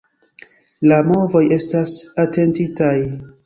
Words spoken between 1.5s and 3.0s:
estas atentitaj.